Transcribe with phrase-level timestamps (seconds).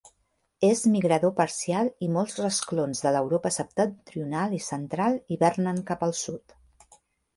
[0.67, 6.61] És migrador parcial i molts rasclons de l'Europa septentrional i central hivernen cap al sud.